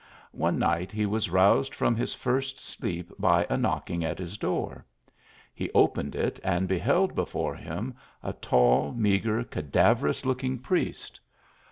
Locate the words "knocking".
3.55-4.03